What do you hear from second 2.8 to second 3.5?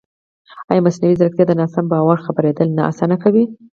اسانه کوي؟